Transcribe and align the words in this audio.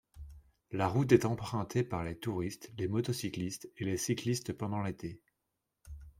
La 0.71 0.87
route 0.87 1.11
est 1.11 1.25
empruntée 1.25 1.83
par 1.83 2.03
les 2.03 2.17
touristes, 2.17 2.71
les 2.75 2.87
motocyclistes 2.87 3.69
et 3.77 3.85
les 3.85 3.97
cyclistes 3.97 4.51
pendant 4.51 4.81
l'été. 4.81 5.21